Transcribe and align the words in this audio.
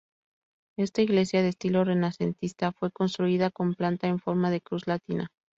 Esta 0.79 1.03
iglesia 1.03 1.43
de 1.43 1.49
estilo 1.49 1.83
renacentista 1.83 2.71
fue 2.71 2.89
construida 2.89 3.51
con 3.51 3.75
planta 3.75 4.07
en 4.07 4.17
forma 4.17 4.49
de 4.49 4.59
cruz 4.61 4.87
latina. 4.87 5.27